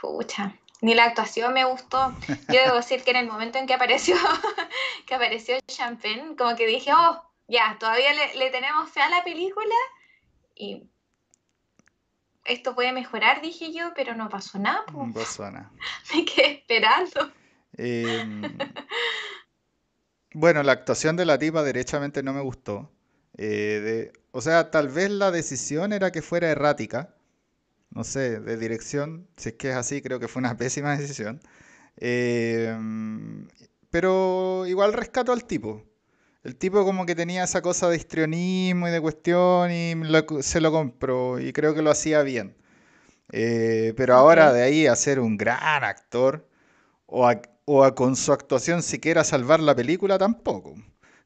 Pucha 0.00 0.56
ni 0.82 0.94
la 0.94 1.04
actuación 1.04 1.54
me 1.54 1.64
gustó. 1.64 2.14
Yo 2.48 2.60
debo 2.64 2.76
decir 2.76 3.02
que 3.02 3.12
en 3.12 3.16
el 3.16 3.26
momento 3.26 3.56
en 3.56 3.66
que 3.66 3.74
apareció, 3.74 4.16
que 5.06 5.14
apareció 5.14 5.56
Champagne, 5.66 6.36
como 6.36 6.54
que 6.56 6.66
dije, 6.66 6.90
oh, 6.92 7.22
ya, 7.48 7.76
todavía 7.78 8.12
le, 8.12 8.50
tenemos 8.50 8.90
fe 8.90 9.00
a 9.00 9.08
la 9.08 9.24
película 9.24 9.74
y 10.56 10.82
esto 12.44 12.74
puede 12.74 12.92
mejorar, 12.92 13.40
dije 13.40 13.72
yo, 13.72 13.92
pero 13.94 14.16
no 14.16 14.28
pasó 14.28 14.58
nada. 14.58 14.84
No 14.92 15.12
pasó 15.14 15.48
nada. 15.50 15.70
Me 16.12 16.24
quedé 16.24 16.54
esperando. 16.54 17.32
Em, 17.74 18.42
bueno, 20.34 20.62
la 20.62 20.72
actuación 20.72 21.16
de 21.16 21.24
la 21.26 21.38
tipa 21.38 21.62
derechamente 21.62 22.22
no 22.22 22.32
me 22.32 22.40
gustó. 22.40 22.90
Eh, 23.38 24.12
o 24.32 24.40
sea, 24.40 24.70
tal 24.70 24.88
vez 24.88 25.10
la 25.10 25.30
decisión 25.30 25.92
era 25.92 26.12
que 26.12 26.22
fuera 26.22 26.50
errática 26.50 27.14
no 27.94 28.04
sé, 28.04 28.40
de 28.40 28.56
dirección, 28.56 29.28
si 29.36 29.50
es 29.50 29.54
que 29.56 29.70
es 29.70 29.76
así, 29.76 30.02
creo 30.02 30.18
que 30.20 30.28
fue 30.28 30.40
una 30.40 30.56
pésima 30.56 30.96
decisión. 30.96 31.40
Em, 31.96 33.48
pero 33.90 34.66
igual 34.66 34.92
rescato 34.92 35.32
al 35.32 35.44
tipo. 35.44 35.84
El 36.44 36.56
tipo 36.56 36.84
como 36.84 37.06
que 37.06 37.14
tenía 37.14 37.44
esa 37.44 37.62
cosa 37.62 37.88
de 37.88 37.96
histrionismo 37.96 38.88
y 38.88 38.90
de 38.90 39.00
cuestión 39.00 39.70
y 39.70 39.94
se 40.42 40.60
lo 40.60 40.72
compró 40.72 41.38
y 41.40 41.52
creo 41.52 41.74
que 41.74 41.82
lo 41.82 41.90
hacía 41.90 42.22
bien. 42.22 42.56
Eh, 43.32 43.94
pero 43.96 44.14
ahora 44.16 44.52
de 44.52 44.62
ahí 44.62 44.86
a 44.86 44.96
ser 44.96 45.20
un 45.20 45.36
gran 45.38 45.84
actor 45.84 46.48
o 47.06 47.26
a, 47.28 47.42
con 47.64 48.16
su 48.16 48.32
actuación 48.32 48.82
siquiera 48.82 49.24
salvar 49.24 49.60
la 49.60 49.74
película 49.74 50.18
tampoco. 50.18 50.74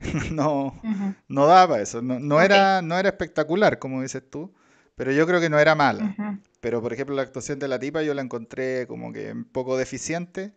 no, 0.31 0.81
no 1.28 1.47
daba 1.47 1.81
eso. 1.81 2.02
No, 2.02 2.40
era, 2.40 2.83
no 2.83 2.99
era 2.99 3.09
espectacular, 3.09 3.78
como 3.78 4.02
dices 4.02 4.23
tú, 4.28 4.52
pero 4.95 5.12
yo 5.12 5.26
creo 5.26 5.40
que 5.40 5.50
no 5.50 5.59
era 5.59 5.75
mala. 5.75 6.40
Pero, 6.61 6.83
por 6.83 6.93
ejemplo, 6.93 7.14
la 7.14 7.23
actuación 7.23 7.59
de 7.59 7.69
la 7.69 7.78
tipa 7.78 8.02
yo 8.02 8.14
la 8.14 8.23
encontré 8.23 8.87
como 8.87 9.12
que 9.12 9.33
un 9.33 9.45
poco 9.45 9.76
deficiente. 9.76 10.52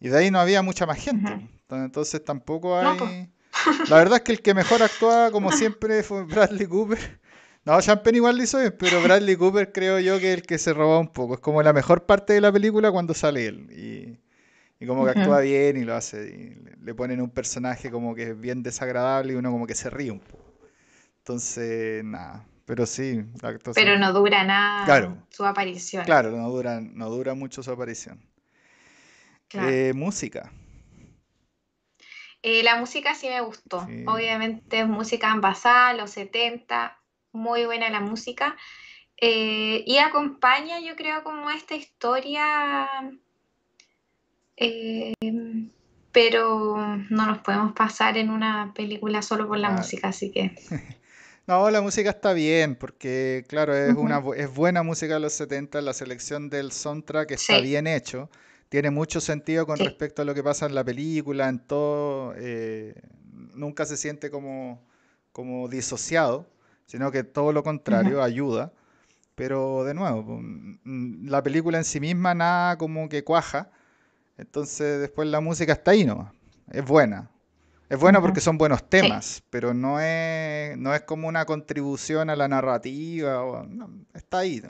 Y 0.00 0.08
de 0.08 0.18
ahí 0.18 0.30
no 0.30 0.40
había 0.40 0.62
mucha 0.62 0.86
más 0.86 0.98
gente. 0.98 1.48
Entonces 1.68 2.24
tampoco 2.24 2.78
hay... 2.78 3.30
La 3.88 3.96
verdad 3.96 4.18
es 4.18 4.22
que 4.22 4.32
el 4.32 4.42
que 4.42 4.54
mejor 4.54 4.82
actuaba, 4.82 5.30
como 5.30 5.52
siempre, 5.52 6.02
fue 6.02 6.24
Bradley 6.24 6.66
Cooper. 6.66 7.20
No, 7.64 7.80
Champagne 7.80 8.16
igual 8.16 8.36
lo 8.36 8.42
hizo 8.42 8.58
bien, 8.58 8.74
pero 8.78 9.02
Bradley 9.02 9.36
Cooper 9.36 9.70
creo 9.72 9.98
yo 9.98 10.18
que 10.18 10.32
es 10.32 10.38
el 10.38 10.42
que 10.46 10.56
se 10.56 10.72
robó 10.72 10.98
un 10.98 11.12
poco. 11.12 11.34
Es 11.34 11.40
como 11.40 11.62
la 11.62 11.72
mejor 11.72 12.06
parte 12.06 12.32
de 12.32 12.40
la 12.40 12.50
película 12.50 12.90
cuando 12.90 13.12
sale 13.12 13.46
él. 13.46 13.70
Y, 13.70 14.18
como 14.86 15.04
que 15.04 15.10
actúa 15.10 15.40
bien 15.40 15.76
y 15.76 15.84
lo 15.84 15.94
hace. 15.94 16.28
Y 16.28 16.84
le 16.84 16.94
ponen 16.94 17.20
un 17.20 17.30
personaje 17.30 17.90
como 17.90 18.14
que 18.14 18.30
es 18.30 18.40
bien 18.40 18.62
desagradable 18.62 19.34
y 19.34 19.36
uno 19.36 19.50
como 19.50 19.66
que 19.66 19.74
se 19.74 19.90
ríe 19.90 20.10
un 20.10 20.20
poco. 20.20 20.44
Entonces, 21.18 22.02
nada. 22.04 22.46
Pero 22.64 22.86
sí, 22.86 23.24
la 23.42 23.48
actuación. 23.48 23.84
Pero 23.84 23.98
no 23.98 24.12
dura 24.12 24.44
nada 24.44 25.24
su 25.28 25.44
aparición. 25.44 26.04
Claro, 26.04 26.30
no 26.30 26.48
dura, 26.48 26.80
no 26.80 27.10
dura 27.10 27.34
mucho 27.34 27.62
su 27.62 27.70
aparición. 27.70 28.20
Eh, 29.52 29.92
música. 29.94 30.52
Eh, 32.42 32.62
la 32.62 32.76
música 32.76 33.14
sí 33.14 33.28
me 33.28 33.40
gustó. 33.40 33.86
Obviamente 34.06 34.80
es 34.80 34.86
música 34.86 35.34
basada, 35.36 35.92
los 35.94 36.12
70, 36.12 36.98
muy 37.32 37.66
buena 37.66 37.90
la 37.90 38.00
música. 38.00 38.56
Eh, 39.16 39.84
y 39.86 39.98
acompaña, 39.98 40.80
yo 40.80 40.96
creo, 40.96 41.22
como 41.22 41.50
esta 41.50 41.74
historia, 41.74 42.88
pero 46.12 46.76
no 47.10 47.26
nos 47.26 47.38
podemos 47.38 47.72
pasar 47.72 48.16
en 48.16 48.30
una 48.30 48.72
película 48.74 49.22
solo 49.22 49.48
por 49.48 49.58
la 49.58 49.70
música, 49.70 50.08
así 50.08 50.30
que... 50.30 50.54
No, 51.46 51.68
la 51.68 51.80
música 51.80 52.10
está 52.10 52.32
bien, 52.32 52.76
porque 52.76 53.44
claro, 53.48 53.74
es, 53.74 53.96
una, 53.96 54.22
es 54.36 54.54
buena 54.54 54.84
música 54.84 55.14
de 55.14 55.20
los 55.20 55.32
70, 55.32 55.80
la 55.80 55.92
selección 55.92 56.48
del 56.48 56.70
soundtrack 56.70 57.32
está 57.32 57.58
bien 57.58 57.88
hecho, 57.88 58.30
tiene 58.68 58.90
mucho 58.90 59.20
sentido 59.20 59.66
con 59.66 59.76
respecto 59.76 60.22
a 60.22 60.24
lo 60.24 60.32
que 60.32 60.44
pasa 60.44 60.66
en 60.66 60.76
la 60.76 60.84
película, 60.84 61.48
en 61.48 61.58
todo, 61.58 62.34
eh, 62.36 62.94
nunca 63.54 63.84
se 63.84 63.96
siente 63.96 64.30
como, 64.30 64.80
como 65.32 65.66
disociado, 65.68 66.48
sino 66.86 67.10
que 67.10 67.24
todo 67.24 67.52
lo 67.52 67.64
contrario, 67.64 68.22
ayuda. 68.22 68.72
Pero 69.34 69.82
de 69.84 69.94
nuevo, 69.94 70.38
mm, 70.40 71.26
la 71.28 71.42
película 71.42 71.78
en 71.78 71.84
sí 71.84 71.98
misma 71.98 72.34
nada 72.34 72.78
como 72.78 73.08
que 73.08 73.24
cuaja, 73.24 73.72
entonces 74.40 75.00
después 75.00 75.28
la 75.28 75.40
música 75.40 75.72
está 75.72 75.92
ahí 75.92 76.04
nomás, 76.04 76.32
es 76.70 76.84
buena, 76.84 77.30
es 77.90 77.98
bueno 77.98 78.20
porque 78.20 78.40
son 78.40 78.56
buenos 78.56 78.88
temas, 78.88 79.42
pero 79.50 79.74
no 79.74 80.00
es, 80.00 80.78
no 80.78 80.94
es 80.94 81.02
como 81.02 81.26
una 81.26 81.44
contribución 81.44 82.30
a 82.30 82.36
la 82.36 82.46
narrativa. 82.46 83.66
está 84.14 84.38
ahí. 84.38 84.62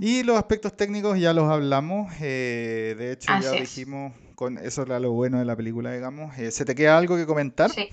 Y 0.00 0.24
los 0.24 0.36
aspectos 0.36 0.76
técnicos 0.76 1.20
ya 1.20 1.32
los 1.32 1.48
hablamos. 1.48 2.12
Eh, 2.20 2.96
de 2.98 3.12
hecho, 3.12 3.32
ya 3.40 3.52
dijimos, 3.52 4.12
con 4.34 4.58
eso 4.58 4.82
era 4.82 4.98
lo 4.98 5.12
bueno 5.12 5.38
de 5.38 5.44
la 5.44 5.54
película, 5.54 5.92
digamos. 5.92 6.36
Eh, 6.36 6.50
¿Se 6.50 6.64
te 6.64 6.74
queda 6.74 6.98
algo 6.98 7.16
que 7.16 7.26
comentar? 7.26 7.70
Sí. 7.70 7.90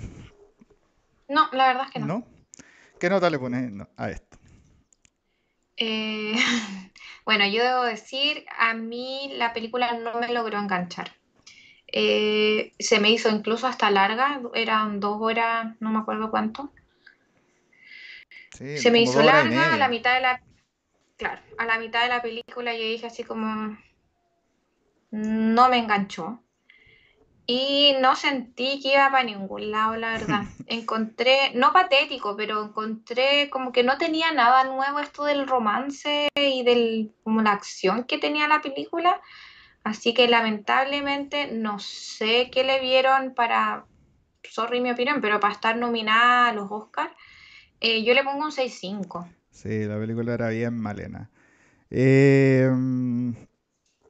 No, 1.27 1.47
la 1.51 1.67
verdad 1.67 1.83
es 1.85 1.91
que 1.91 1.99
no. 1.99 2.25
¿Qué 2.99 3.07
nota 3.07 3.29
le 3.29 3.37
pones 3.37 3.71
a 3.97 4.09
esto? 4.09 4.37
Eh, 5.77 6.35
bueno, 7.25 7.47
yo 7.47 7.63
debo 7.63 7.83
decir, 7.83 8.45
a 8.57 8.73
mí 8.73 9.31
la 9.35 9.53
película 9.53 9.93
no 9.93 10.19
me 10.19 10.31
logró 10.31 10.59
enganchar. 10.59 11.11
Eh, 11.87 12.73
se 12.79 12.99
me 12.99 13.11
hizo 13.11 13.29
incluso 13.29 13.67
hasta 13.67 13.91
larga, 13.91 14.41
eran 14.55 14.99
dos 14.99 15.17
horas, 15.21 15.75
no 15.79 15.91
me 15.91 15.99
acuerdo 15.99 16.31
cuánto. 16.31 16.71
se 18.49 18.91
me 18.91 19.01
hizo 19.01 19.21
larga 19.21 19.73
a 19.73 19.77
la 19.77 19.87
mitad 19.87 20.15
de 20.15 20.21
la 20.21 20.41
claro, 21.17 21.41
a 21.57 21.65
la 21.65 21.77
mitad 21.77 22.03
de 22.03 22.09
la 22.09 22.21
película 22.21 22.73
yo 22.73 22.83
dije 22.83 23.07
así 23.07 23.23
como 23.23 23.77
no 25.11 25.69
me 25.69 25.77
enganchó. 25.77 26.43
Y 27.45 27.95
no 27.99 28.15
sentí 28.15 28.79
que 28.81 28.93
iba 28.93 29.11
para 29.11 29.23
ningún 29.23 29.71
lado, 29.71 29.95
la 29.97 30.13
verdad. 30.13 30.43
Encontré, 30.67 31.51
no 31.55 31.73
patético, 31.73 32.35
pero 32.37 32.63
encontré 32.63 33.49
como 33.49 33.71
que 33.71 33.83
no 33.83 33.97
tenía 33.97 34.31
nada 34.31 34.63
nuevo 34.63 34.99
esto 34.99 35.25
del 35.25 35.47
romance 35.47 36.29
y 36.35 36.63
del 36.63 37.11
como 37.23 37.41
la 37.41 37.51
acción 37.51 38.05
que 38.05 38.17
tenía 38.17 38.47
la 38.47 38.61
película. 38.61 39.19
Así 39.83 40.13
que 40.13 40.29
lamentablemente 40.29 41.51
no 41.51 41.79
sé 41.79 42.49
qué 42.49 42.63
le 42.63 42.79
vieron 42.79 43.33
para, 43.33 43.85
sorry 44.43 44.79
mi 44.79 44.91
opinión, 44.91 45.19
pero 45.19 45.41
para 45.41 45.53
estar 45.53 45.75
nominada 45.75 46.47
a 46.47 46.53
los 46.53 46.71
Oscars, 46.71 47.13
eh, 47.81 48.03
yo 48.05 48.13
le 48.13 48.23
pongo 48.23 48.45
un 48.45 48.51
6-5. 48.51 49.27
Sí, 49.51 49.83
la 49.83 49.99
película 49.99 50.33
era 50.33 50.49
bien 50.49 50.79
malena. 50.79 51.29
Eh, 51.89 52.71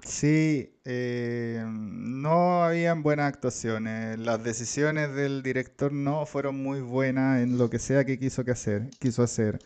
sí, 0.05 0.75
eh, 0.85 1.63
no 1.67 2.63
habían 2.63 3.03
buenas 3.03 3.27
actuaciones. 3.33 4.19
Las 4.19 4.43
decisiones 4.43 5.13
del 5.13 5.43
director 5.43 5.91
no 5.91 6.25
fueron 6.25 6.61
muy 6.61 6.81
buenas 6.81 7.41
en 7.41 7.57
lo 7.57 7.69
que 7.69 7.79
sea 7.79 8.05
que 8.05 8.19
quiso, 8.19 8.43
que 8.45 8.51
hacer, 8.51 8.89
quiso 8.99 9.23
hacer. 9.23 9.59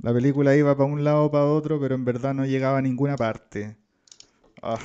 La 0.00 0.12
película 0.14 0.56
iba 0.56 0.76
para 0.76 0.90
un 0.90 1.04
lado 1.04 1.24
o 1.26 1.30
para 1.30 1.46
otro, 1.46 1.80
pero 1.80 1.94
en 1.94 2.04
verdad 2.04 2.34
no 2.34 2.46
llegaba 2.46 2.78
a 2.78 2.82
ninguna 2.82 3.16
parte. 3.16 3.76
Ah, 4.62 4.78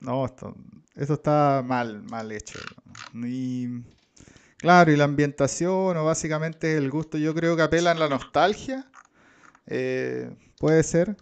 no, 0.00 0.24
esto, 0.26 0.54
eso 0.96 1.14
está 1.14 1.62
mal, 1.66 2.02
mal 2.04 2.32
hecho. 2.32 2.58
Y, 3.14 3.68
claro, 4.58 4.92
y 4.92 4.96
la 4.96 5.04
ambientación, 5.04 5.96
o 5.96 6.04
básicamente 6.04 6.76
el 6.76 6.90
gusto, 6.90 7.18
yo 7.18 7.34
creo 7.34 7.56
que 7.56 7.62
apela 7.62 7.92
a 7.92 7.94
la 7.94 8.08
nostalgia. 8.08 8.86
Eh, 9.66 10.30
puede 10.58 10.82
ser. 10.82 11.16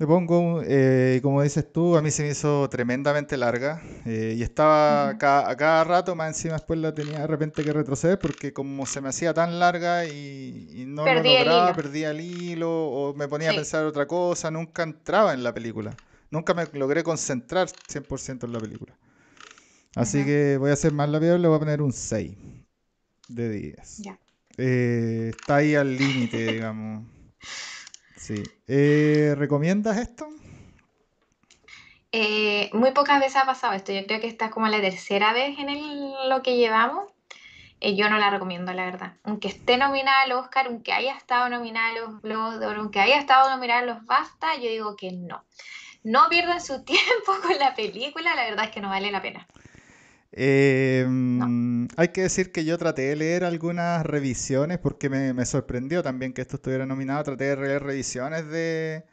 Le 0.00 0.06
pongo, 0.06 0.62
eh, 0.64 1.20
como 1.22 1.42
dices 1.42 1.70
tú, 1.70 1.96
a 1.96 2.02
mí 2.02 2.10
se 2.10 2.22
me 2.22 2.30
hizo 2.30 2.68
tremendamente 2.70 3.36
larga 3.36 3.82
eh, 4.06 4.34
y 4.36 4.42
estaba 4.42 5.10
a 5.10 5.18
cada 5.18 5.84
rato, 5.84 6.16
más 6.16 6.28
encima 6.28 6.54
después 6.54 6.80
la 6.80 6.94
tenía 6.94 7.20
de 7.20 7.26
repente 7.26 7.62
que 7.62 7.72
retroceder 7.72 8.18
porque 8.18 8.54
como 8.54 8.86
se 8.86 9.02
me 9.02 9.10
hacía 9.10 9.34
tan 9.34 9.58
larga 9.58 10.06
y, 10.06 10.84
no 10.88 11.04
lo 11.04 11.22
lograba, 11.22 11.74
perdía 11.74 12.12
el 12.12 12.20
hilo 12.22 12.70
o 12.70 13.14
me 13.14 13.28
ponía 13.28 13.50
a 13.50 13.54
pensar 13.54 13.84
otra 13.84 14.06
cosa, 14.06 14.50
nunca 14.50 14.82
entraba 14.82 15.34
en 15.34 15.44
la 15.44 15.52
película 15.52 15.98
nunca 16.30 16.54
me 16.54 16.66
logré 16.72 17.02
concentrar 17.02 17.68
100% 17.68 18.46
en 18.46 18.52
la 18.52 18.60
película. 18.60 18.96
Así 19.96 20.24
que 20.24 20.56
voy 20.58 20.70
a 20.70 20.74
hacer 20.74 20.92
más 20.92 21.08
la 21.08 21.18
y 21.18 21.38
le 21.38 21.48
voy 21.48 21.56
a 21.56 21.58
poner 21.58 21.82
un 21.82 21.92
6 21.92 22.36
de 23.28 23.50
10. 23.50 24.02
Eh, 24.56 25.30
está 25.30 25.56
ahí 25.56 25.74
al 25.74 25.96
límite, 25.96 26.54
digamos. 26.54 27.06
Sí. 28.20 28.42
Eh, 28.68 29.34
¿Recomiendas 29.36 29.96
esto? 29.96 30.28
Eh, 32.12 32.68
muy 32.74 32.90
pocas 32.90 33.18
veces 33.18 33.36
ha 33.36 33.46
pasado 33.46 33.72
esto. 33.72 33.92
Yo 33.92 34.04
creo 34.06 34.20
que 34.20 34.26
esta 34.26 34.46
es 34.46 34.50
como 34.50 34.68
la 34.68 34.80
tercera 34.80 35.32
vez 35.32 35.58
en 35.58 36.28
lo 36.28 36.42
que 36.42 36.58
llevamos. 36.58 37.08
yo 37.80 38.10
no 38.10 38.18
la 38.18 38.28
recomiendo, 38.28 38.74
la 38.74 38.84
verdad. 38.84 39.14
Aunque 39.24 39.48
esté 39.48 39.78
nominada 39.78 40.22
al 40.22 40.32
Oscar, 40.32 40.66
aunque 40.66 40.92
haya 40.92 41.16
estado 41.16 41.48
nominada 41.48 41.88
a 41.88 41.94
los 41.94 42.20
Globos 42.20 42.62
aunque 42.62 43.00
haya 43.00 43.18
estado 43.18 43.48
nominada 43.48 43.80
a 43.80 43.86
los 43.86 44.04
BAFTA, 44.04 44.56
yo 44.56 44.68
digo 44.68 44.96
que 44.96 45.12
no 45.12 45.42
no 46.02 46.28
pierdan 46.28 46.60
su 46.60 46.84
tiempo 46.84 47.32
con 47.42 47.58
la 47.58 47.74
película, 47.74 48.34
la 48.34 48.44
verdad 48.44 48.66
es 48.66 48.70
que 48.70 48.80
no 48.80 48.88
vale 48.88 49.10
la 49.10 49.22
pena. 49.22 49.46
Em, 50.32 51.88
hay 51.96 52.08
que 52.08 52.22
decir 52.22 52.52
que 52.52 52.64
yo 52.64 52.78
traté 52.78 53.02
de 53.02 53.16
leer 53.16 53.44
algunas 53.44 54.06
revisiones 54.06 54.78
porque 54.78 55.08
me, 55.08 55.44
sorprendió 55.44 56.02
también 56.02 56.32
que 56.32 56.42
esto 56.42 56.56
estuviera 56.56 56.86
nominado. 56.86 57.24
Traté 57.24 57.56
de 57.56 57.56
leer 57.56 57.82
revisiones 57.82 58.48
de, 58.48 59.04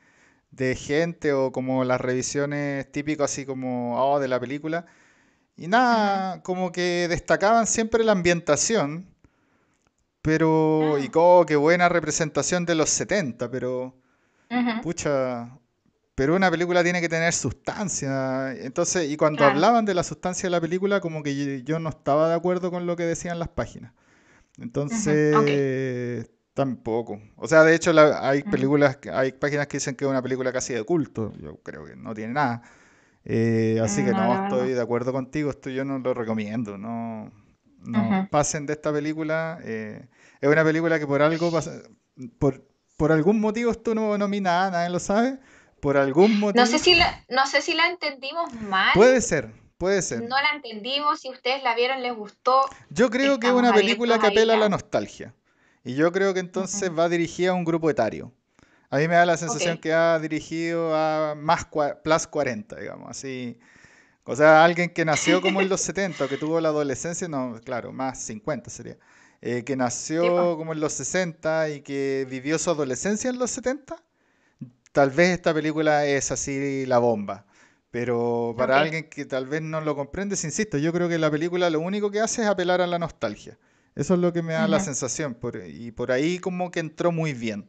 gente 0.75 1.33
o 1.33 1.51
como 1.51 1.83
las 1.83 2.01
revisiones 2.01 2.91
típicas 2.91 3.31
así 3.31 3.45
como 3.45 4.00
oh, 4.01 4.19
de 4.19 4.27
la 4.27 4.39
película. 4.39 4.86
Y 5.57 5.67
nada, 5.67 6.43
como 6.43 6.71
que 6.71 7.07
destacaban 7.09 7.67
siempre 7.67 8.03
la 8.03 8.13
ambientación. 8.13 9.07
Pero, 10.21 10.97
y 11.00 11.09
oh, 11.15 11.45
qué 11.47 11.55
buena 11.55 11.89
representación 11.89 12.65
de 12.65 12.75
los 12.75 12.89
70, 12.89 13.50
pero, 13.50 13.95
pucha, 14.83 15.57
pero 16.17 16.36
una 16.36 16.50
película 16.50 16.83
tiene 16.83 17.00
que 17.00 17.09
tener 17.09 17.31
sustancia. 17.31 18.51
Entonces, 18.53 19.07
y 19.07 19.17
cuando 19.17 19.45
hablaban 19.45 19.86
de 19.86 19.93
la 19.93 20.01
sustancia 20.01 20.47
de 20.47 20.50
la 20.50 20.59
película, 20.59 21.00
como 21.00 21.21
que 21.21 21.62
yo 21.62 21.77
no 21.77 21.89
estaba 21.89 22.27
de 22.27 22.33
acuerdo 22.33 22.71
con 22.71 22.88
lo 22.88 22.95
que 22.95 23.03
decían 23.03 23.38
las 23.38 23.50
páginas. 23.50 23.93
Entonces, 24.57 26.27
tampoco. 26.55 27.21
O 27.36 27.47
sea, 27.47 27.63
de 27.63 27.75
hecho, 27.75 27.91
hay 28.19 28.41
películas, 28.41 28.97
hay 29.13 29.31
páginas 29.33 29.67
que 29.67 29.77
dicen 29.77 29.93
que 29.93 30.05
es 30.05 30.09
una 30.09 30.24
película 30.24 30.51
casi 30.51 30.74
de 30.74 30.83
culto. 30.83 31.33
Yo 31.39 31.57
creo 31.57 31.86
que 31.86 31.95
no 31.95 32.15
tiene 32.15 32.33
nada. 32.33 32.63
Eh, 33.24 33.79
así 33.83 34.03
que 34.03 34.12
no, 34.12 34.43
estoy 34.43 34.71
de 34.71 34.81
acuerdo 34.81 35.13
contigo. 35.13 35.51
Esto 35.51 35.69
yo 35.69 35.86
no 35.86 36.00
lo 36.00 36.15
recomiendo. 36.15 36.79
No, 36.79 37.31
no 37.86 38.27
pasen 38.31 38.65
de 38.65 38.74
esta 38.74 38.91
película. 38.91 39.59
Eh, 39.63 40.07
es 40.41 40.50
una 40.50 40.63
película 40.63 40.97
que 40.97 41.05
por 41.05 41.21
algo 41.21 41.51
por, 42.39 42.67
por 42.97 43.12
algún 43.12 43.39
motivo 43.39 43.69
esto 43.69 43.93
no 43.93 44.17
nomina 44.17 44.65
a 44.65 44.71
nadie 44.71 44.89
lo 44.89 44.97
sabe 44.97 45.38
por 45.79 45.98
algún 45.98 46.39
motivo. 46.39 46.63
No 46.63 46.69
sé 46.69 46.79
si 46.79 46.96
la, 46.96 47.24
no 47.29 47.46
sé 47.48 47.62
si 47.62 47.74
la 47.74 47.88
entendimos 47.88 48.53
mal. 48.53 48.91
Puede 48.93 49.22
ser, 49.22 49.51
puede 49.77 50.01
ser. 50.01 50.22
No 50.22 50.36
la 50.41 50.51
entendimos, 50.55 51.22
si 51.22 51.29
ustedes 51.29 51.63
la 51.63 51.75
vieron, 51.75 52.01
les 52.01 52.15
gustó. 52.15 52.62
Yo 52.89 53.10
creo 53.10 53.39
que 53.39 53.48
es 53.48 53.53
una 53.53 53.74
película 53.74 54.19
que 54.19 54.27
apela 54.27 54.55
a 54.55 54.57
la 54.57 54.69
nostalgia. 54.69 55.34
Y 55.84 55.96
yo 55.96 56.12
creo 56.12 56.34
que 56.34 56.39
entonces 56.39 56.91
va 56.91 57.07
dirigida 57.07 57.51
a 57.51 57.53
un 57.53 57.63
grupo 57.63 57.89
etario. 57.89 58.34
A 58.89 58.98
mí 58.98 59.07
me 59.07 59.15
da 59.15 59.25
la 59.25 59.38
sensación 59.38 59.77
que 59.77 59.93
ha 59.93 60.17
dirigido 60.19 60.96
a 60.96 61.36
más 61.36 61.67
plus 62.03 62.27
40, 62.27 62.75
digamos, 62.77 63.10
así. 63.10 63.60
O 64.24 64.36
sea, 64.36 64.63
alguien 64.65 64.89
que 64.89 65.05
nació 65.05 65.41
como 65.41 65.62
en 65.62 65.69
los 65.69 65.81
70, 65.88 66.27
que 66.27 66.38
tuvo 66.38 66.60
la 66.60 66.69
adolescencia, 66.69 67.27
no, 67.27 67.60
claro, 67.63 67.91
más 67.91 68.19
50 68.19 68.69
sería. 68.69 68.98
Eh, 69.41 69.63
que 69.63 69.75
nació 69.75 70.57
como 70.57 70.74
en 70.74 70.79
los 70.79 70.93
60 70.93 71.69
y 71.69 71.81
que 71.81 72.25
vivió 72.29 72.57
su 72.57 72.72
adolescencia 72.72 73.29
en 73.29 73.38
los 73.38 73.51
70 73.51 73.96
tal 74.98 75.12
vez 75.12 75.30
esta 75.30 75.54
película 75.54 76.08
es 76.08 76.32
así 76.32 76.84
la 76.88 76.98
bomba. 76.98 77.46
Pero 77.92 78.56
para 78.58 78.80
alguien 78.80 79.08
que 79.08 79.25
tal 79.25 79.46
vez 79.46 79.62
no 79.62 79.80
lo 79.80 79.96
comprende, 79.96 80.34
insisto, 80.34 80.80
yo 80.80 80.92
creo 80.92 81.08
que 81.08 81.20
la 81.20 81.30
película 81.30 81.70
lo 81.70 81.82
único 81.82 82.10
que 82.10 82.20
hace 82.20 82.42
es 82.42 82.48
apelar 82.48 82.82
a 82.82 82.88
la 82.88 82.98
nostalgia. 82.98 83.60
Eso 83.94 84.16
es 84.16 84.20
lo 84.20 84.34
que 84.34 84.42
me 84.42 84.54
da 84.54 84.68
la 84.68 84.80
sensación. 84.80 85.38
y 85.68 85.92
por 85.92 86.12
ahí 86.12 86.39
como 86.39 86.72
que 86.72 86.80
entró 86.80 87.12
muy 87.12 87.34
bien. 87.34 87.68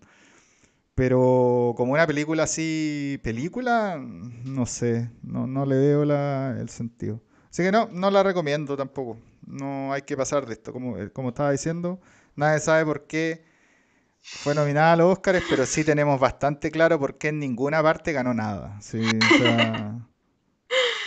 Pero 0.94 1.74
como 1.76 1.92
una 1.92 2.06
película 2.06 2.44
así, 2.44 3.20
película, 3.22 3.98
no 3.98 4.64
sé, 4.64 5.10
no, 5.22 5.66
le 5.66 5.76
veo 5.76 6.04
el 6.04 6.68
sentido. 6.70 7.20
Así 7.50 7.62
que 7.62 7.70
no, 7.70 7.90
no 7.92 8.10
la 8.10 8.22
recomiendo 8.22 8.74
tampoco. 8.74 9.18
No 9.46 9.92
hay 9.92 10.00
que 10.00 10.16
pasar 10.16 10.46
de 10.46 10.54
esto. 10.54 10.72
Como, 10.72 10.96
como 11.12 11.28
estaba 11.28 11.50
diciendo, 11.50 12.00
nadie 12.36 12.58
sabe 12.60 12.86
por 12.86 13.06
qué 13.06 13.47
fue 14.22 14.54
nominada 14.54 14.92
a 14.92 14.96
los 14.96 15.12
Oscars, 15.12 15.42
pero 15.48 15.66
sí 15.66 15.84
tenemos 15.84 16.20
bastante 16.20 16.70
claro 16.70 16.98
por 16.98 17.18
qué 17.18 17.28
en 17.28 17.38
ninguna 17.38 17.82
parte 17.82 18.12
ganó 18.12 18.34
nada. 18.34 18.78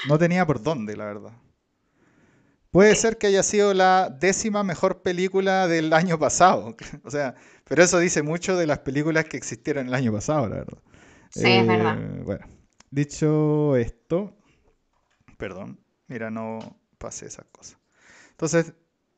no 0.07 0.17
tenía 0.17 0.45
por 0.45 0.61
dónde, 0.61 0.97
la 0.97 1.05
verdad. 1.05 1.31
Puede 2.71 2.95
ser 2.95 3.17
que 3.17 3.27
haya 3.27 3.43
sido 3.43 3.73
la 3.73 4.09
décima 4.09 4.63
mejor 4.63 5.01
película 5.01 5.67
del 5.67 5.91
año 5.93 6.17
pasado. 6.17 6.75
O 7.03 7.11
sea, 7.11 7.35
pero 7.65 7.83
eso 7.83 7.99
dice 7.99 8.21
mucho 8.23 8.55
de 8.55 8.65
las 8.67 8.79
películas 8.79 9.25
que 9.25 9.37
existieron 9.37 9.87
el 9.87 9.93
año 9.93 10.11
pasado, 10.11 10.47
la 10.47 10.57
verdad. 10.57 10.77
Sí, 11.29 11.49
es 11.49 11.67
verdad. 11.67 11.97
Eh, 11.99 12.21
bueno, 12.23 12.45
dicho 12.89 13.75
esto, 13.75 14.37
perdón, 15.37 15.79
mira, 16.07 16.29
no 16.29 16.59
pasé 16.97 17.27
esas 17.27 17.45
cosas. 17.51 17.77
Entonces, 18.31 18.73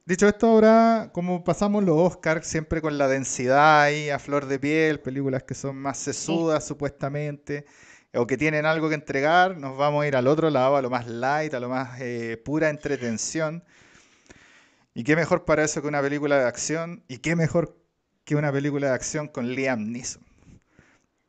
dicho 0.06 0.28
esto, 0.28 0.48
ahora, 0.48 1.10
como 1.14 1.44
pasamos 1.44 1.84
los 1.84 1.98
Oscars, 1.98 2.48
siempre 2.48 2.82
con 2.82 2.98
la 2.98 3.08
densidad 3.08 3.82
ahí 3.84 4.10
a 4.10 4.20
flor 4.20 4.46
de 4.46 4.60
piel, 4.60 5.00
películas 5.00 5.44
que 5.44 5.54
son 5.56 5.78
más 5.78 5.98
sesudas 5.98 6.66
supuestamente, 6.66 7.66
o 8.14 8.28
que 8.28 8.38
tienen 8.38 8.66
algo 8.66 8.90
que 8.90 8.96
entregar, 8.96 9.58
nos 9.58 9.78
vamos 9.78 10.04
a 10.04 10.08
ir 10.08 10.16
al 10.16 10.28
otro 10.28 10.50
lado, 10.50 10.76
a 10.78 10.82
lo 10.82 10.90
más 10.90 11.08
light, 11.08 11.54
a 11.54 11.60
lo 11.60 11.70
más 11.70 12.00
eh, 12.00 12.42
pura 12.44 12.70
entretención. 12.70 13.64
Y 14.94 15.04
qué 15.04 15.16
mejor 15.16 15.46
para 15.46 15.64
eso 15.64 15.82
que 15.82 15.88
una 15.88 16.02
película 16.02 16.38
de 16.38 16.48
acción, 16.48 17.04
y 17.08 17.18
qué 17.18 17.36
mejor 17.36 17.76
que 18.26 18.36
una 18.36 18.52
película 18.52 18.88
de 18.90 18.94
acción 18.94 19.28
con 19.28 19.50
Liam 19.50 19.92
Neeson. 19.92 20.24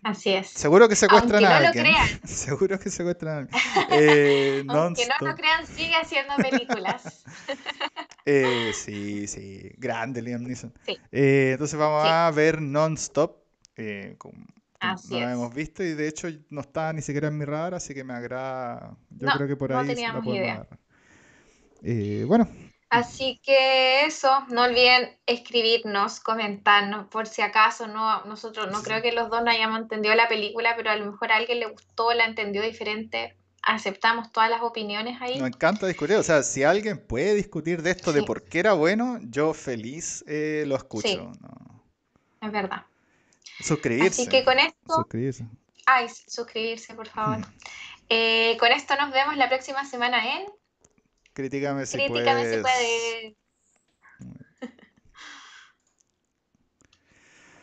Así 0.03 0.35
es. 0.35 0.49
Seguro 0.49 0.87
que 0.87 0.97
secuestran 0.97 1.43
a 1.43 1.49
no 1.49 1.61
lo 1.61 1.67
alguien. 1.69 1.87
crean. 1.87 2.21
Seguro 2.29 2.79
que 2.79 2.91
secuestran 2.91 3.35
a 3.35 3.39
alguien. 3.39 3.61
Eh, 3.91 4.65
Aunque 4.69 5.07
no 5.07 5.29
lo 5.29 5.35
crean, 5.35 5.67
sigue 5.67 5.95
haciendo 5.95 6.37
películas. 6.37 7.25
Eh, 8.27 8.73
sí, 8.75 9.27
sí, 9.27 9.71
grande 9.77 10.23
Liam 10.23 10.43
Neeson. 10.45 10.73
Sí. 10.87 10.99
Eh, 11.13 11.51
entonces 11.53 11.79
vamos 11.79 12.03
Sí. 12.03 12.09
a 12.09 12.31
ver 12.31 12.61
Non-Stop. 12.61 13.43
eh, 13.77 14.17
no 15.11 15.19
la 15.19 15.33
hemos 15.33 15.55
visto 15.55 15.83
y 15.83 15.95
de 15.95 16.09
hecho 16.09 16.29
no 16.51 16.61
está 16.61 16.93
ni 16.93 17.01
siquiera 17.03 17.29
en 17.29 17.39
mi 17.39 17.45
radar, 17.45 17.75
así 17.75 17.95
que 17.95 18.05
me 18.05 18.15
agrada. 18.15 18.97
Yo 19.11 19.27
No, 19.27 19.35
creo 19.35 19.49
que 19.49 19.57
por 19.57 19.71
no 19.71 19.79
ahí 19.79 19.87
la 19.87 19.95
teníamos 19.95 20.25
podemos 20.25 20.39
idea. 20.39 20.69
Eh, 21.83 22.25
bueno, 22.27 22.49
Así 22.91 23.41
que 23.43 24.05
eso, 24.07 24.31
no 24.51 24.63
olviden 24.63 25.19
escribirnos, 25.27 26.21
comentarnos, 26.21 27.09
por 27.09 27.27
si 27.27 27.43
acaso 27.43 27.89
no, 27.89 28.25
nosotros 28.25 28.71
no 28.71 28.83
creo 28.83 29.03
que 29.03 29.13
los 29.13 29.29
dos 29.31 29.43
no 29.43 29.51
hayamos 29.51 29.81
entendido 29.81 30.15
la 30.15 30.29
película, 30.29 30.75
pero 30.77 30.91
a 30.91 30.97
lo 30.97 31.07
mejor 31.11 31.33
a 31.33 31.37
alguien 31.37 31.59
le 31.61 31.67
gustó, 31.67 32.13
la 32.15 32.25
entendió 32.27 32.63
diferente. 32.63 33.37
Aceptamos 33.67 34.31
todas 34.31 34.51
las 34.51 34.61
opiniones 34.63 35.21
ahí. 35.23 35.39
nos 35.39 35.49
encanta 35.49 35.87
discutir. 35.87 36.17
O 36.17 36.23
sea, 36.23 36.43
si 36.43 36.65
alguien 36.65 36.99
puede 36.99 37.35
discutir 37.35 37.83
de 37.83 37.93
esto 37.93 38.13
de 38.13 38.23
por 38.23 38.45
qué 38.45 38.59
era 38.59 38.75
bueno, 38.75 39.19
yo 39.23 39.55
feliz 39.55 40.23
eh, 40.27 40.65
lo 40.67 40.77
escucho. 40.77 41.09
Sí. 41.09 41.17
¿no? 41.17 41.83
Es 42.43 42.53
verdad. 42.53 42.85
Suscribirse. 43.61 44.23
Así 44.23 44.29
que 44.29 44.45
con 44.45 44.59
esto, 44.59 44.95
Suscribirse. 44.95 45.47
ay, 45.87 46.09
suscribirse, 46.27 46.95
por 46.95 47.09
favor. 47.09 47.39
Hmm. 47.39 47.45
Eh, 48.11 48.57
con 48.61 48.71
esto 48.71 48.95
nos 48.97 49.13
vemos 49.13 49.37
la 49.37 49.49
próxima 49.49 49.85
semana 49.87 50.37
en 50.37 50.47
Critícame 51.33 51.87
si 51.87 51.97
Críticame 51.97 52.43
si 52.43 52.61
puedes. 52.61 52.63
puedes. 52.63 53.35